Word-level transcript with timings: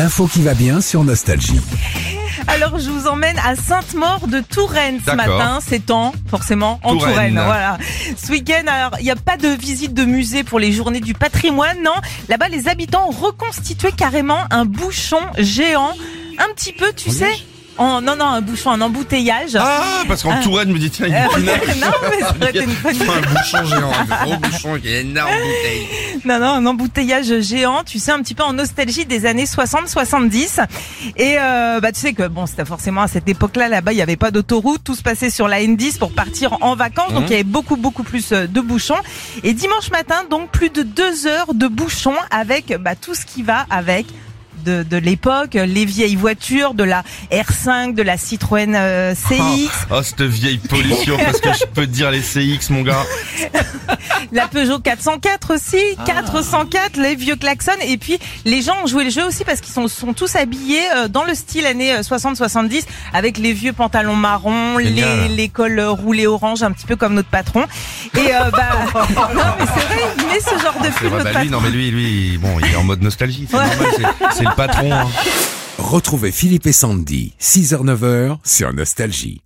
L'info 0.00 0.26
qui 0.26 0.40
va 0.40 0.54
bien 0.54 0.80
sur 0.80 1.04
Nostalgie. 1.04 1.60
Alors 2.48 2.78
je 2.78 2.88
vous 2.88 3.06
emmène 3.06 3.36
à 3.44 3.54
Sainte-Maure 3.54 4.28
de 4.28 4.40
Touraine 4.40 4.98
ce 4.98 5.14
D'accord. 5.14 5.36
matin. 5.36 5.58
C'est 5.60 5.84
temps, 5.84 6.14
forcément, 6.26 6.80
en 6.82 6.96
Touraine. 6.96 7.34
Touraine. 7.34 7.34
Voilà. 7.34 7.76
Ce 8.16 8.32
week-end, 8.32 8.62
alors 8.66 8.92
il 8.98 9.04
n'y 9.04 9.10
a 9.10 9.16
pas 9.16 9.36
de 9.36 9.48
visite 9.48 9.92
de 9.92 10.06
musée 10.06 10.42
pour 10.42 10.58
les 10.58 10.72
journées 10.72 11.00
du 11.00 11.12
patrimoine, 11.12 11.82
non. 11.84 11.92
Là-bas, 12.30 12.48
les 12.48 12.66
habitants 12.66 13.08
ont 13.08 13.12
reconstitué 13.12 13.92
carrément 13.92 14.38
un 14.50 14.64
bouchon 14.64 15.20
géant, 15.36 15.92
un 16.38 16.48
petit 16.54 16.72
peu, 16.72 16.94
tu 16.94 17.10
sais. 17.10 17.34
En, 17.78 18.02
non, 18.02 18.14
non, 18.16 18.26
un 18.26 18.40
bouchon, 18.42 18.70
un 18.72 18.80
embouteillage. 18.82 19.56
Ah, 19.58 20.02
parce 20.06 20.22
qu'en 20.22 20.32
Ah. 20.32 20.40
Touraine 20.42 20.70
me 20.72 20.78
dit 20.78 20.90
tiens, 20.90 21.06
il 21.06 21.12
y 21.12 21.16
a 21.16 21.24
Euh, 21.26 21.38
une 21.38 21.44
non, 21.80 21.86
mais 22.10 22.20
ça 22.20 22.34
aurait 22.38 22.50
été 22.50 22.64
une 22.64 22.74
bonne 22.74 23.10
un 23.10 23.20
bouchon 23.32 23.64
géant, 23.64 23.90
un 23.92 24.24
gros 24.26 24.36
bouchon 24.42 24.78
qui 24.80 24.88
est 24.88 25.00
énorme 25.00 25.30
bouteille. 25.30 25.86
Non, 26.26 26.38
non, 26.38 26.46
un 26.48 26.66
embouteillage 26.66 27.40
géant, 27.40 27.82
tu 27.84 27.98
sais, 27.98 28.12
un 28.12 28.20
petit 28.20 28.34
peu 28.34 28.42
en 28.42 28.52
nostalgie 28.52 29.06
des 29.06 29.24
années 29.24 29.46
60-70. 29.46 30.60
Et 31.16 31.36
euh, 31.38 31.80
bah 31.80 31.92
tu 31.92 32.00
sais 32.00 32.12
que 32.12 32.26
bon, 32.28 32.44
c'était 32.46 32.64
forcément 32.66 33.02
à 33.02 33.08
cette 33.08 33.28
époque-là, 33.28 33.68
là-bas, 33.68 33.92
il 33.92 33.96
n'y 33.96 34.02
avait 34.02 34.16
pas 34.16 34.30
d'autoroute, 34.30 34.82
tout 34.84 34.94
se 34.94 35.02
passait 35.02 35.30
sur 35.30 35.48
la 35.48 35.60
N10 35.60 35.98
pour 35.98 36.12
partir 36.12 36.58
en 36.62 36.74
vacances, 36.76 37.12
donc 37.12 37.22
Mhm. 37.22 37.26
il 37.28 37.30
y 37.32 37.34
avait 37.34 37.44
beaucoup, 37.44 37.76
beaucoup 37.76 38.02
plus 38.02 38.32
euh, 38.32 38.46
de 38.46 38.60
bouchons. 38.60 38.94
Et 39.42 39.54
dimanche 39.54 39.90
matin, 39.90 40.24
donc 40.30 40.50
plus 40.50 40.68
de 40.70 40.82
deux 40.82 41.26
heures 41.26 41.54
de 41.54 41.66
bouchons 41.66 42.16
avec 42.30 42.74
bah, 42.80 42.94
tout 42.94 43.14
ce 43.14 43.24
qui 43.24 43.42
va 43.42 43.64
avec. 43.70 44.06
De, 44.64 44.82
de 44.82 44.96
l'époque, 44.96 45.54
les 45.54 45.84
vieilles 45.84 46.16
voitures, 46.16 46.74
de 46.74 46.84
la 46.84 47.02
R5, 47.32 47.94
de 47.94 48.02
la 48.02 48.16
Citroën 48.16 48.74
euh, 48.74 49.14
CX, 49.14 49.70
Oh, 49.90 50.02
cette 50.02 50.22
vieille 50.22 50.58
pollution, 50.58 51.16
parce 51.18 51.40
que 51.40 51.52
je 51.52 51.64
peux 51.66 51.86
te 51.86 51.90
dire 51.92 52.10
les 52.10 52.20
CX, 52.20 52.70
mon 52.70 52.82
gars. 52.82 53.04
La 54.32 54.46
Peugeot 54.48 54.78
404 54.78 55.54
aussi, 55.54 55.78
Ah. 55.98 56.04
404, 56.06 56.96
les 56.98 57.14
vieux 57.16 57.36
klaxons. 57.36 57.70
Et 57.86 57.96
puis, 57.96 58.18
les 58.44 58.62
gens 58.62 58.74
ont 58.82 58.86
joué 58.86 59.04
le 59.04 59.10
jeu 59.10 59.24
aussi 59.24 59.44
parce 59.44 59.60
qu'ils 59.60 59.72
sont, 59.72 59.88
sont 59.88 60.12
tous 60.12 60.36
habillés 60.36 60.82
euh, 60.96 61.08
dans 61.08 61.24
le 61.24 61.34
style 61.34 61.66
années 61.66 61.94
euh, 61.94 62.02
60-70 62.02 62.84
avec 63.12 63.38
les 63.38 63.52
vieux 63.52 63.72
pantalons 63.72 64.14
marrons, 64.16 64.76
les, 64.78 65.28
les 65.28 65.48
cols 65.48 65.78
euh, 65.78 65.90
roulés 65.90 66.26
orange, 66.26 66.62
un 66.62 66.70
petit 66.72 66.86
peu 66.86 66.96
comme 66.96 67.14
notre 67.14 67.28
patron. 67.28 67.64
Et 68.16 68.34
euh, 68.34 68.50
bah, 68.52 68.68
non 69.34 69.42
mais 69.58 69.66
c'est 69.66 69.86
vrai, 69.86 70.29
C'est 71.00 71.08
vrai, 71.08 71.24
bah 71.32 71.42
lui, 71.42 71.50
non 71.50 71.60
mais 71.60 71.70
lui, 71.70 71.90
lui, 71.90 72.38
bon, 72.38 72.58
il 72.60 72.66
est 72.72 72.76
en 72.76 72.84
mode 72.84 73.02
nostalgie, 73.02 73.46
c'est 73.50 73.56
Ouais. 73.56 73.66
normal, 73.66 73.88
c'est- 73.96 74.34
c'est 74.36 74.44
le 74.44 74.54
patron. 74.56 74.92
hein. 74.92 75.08
Retrouvez 75.78 76.30
Philippe 76.30 76.66
et 76.66 76.72
Sandy, 76.72 77.34
6h-9h 77.38 78.38
sur 78.44 78.72
Nostalgie. 78.74 79.40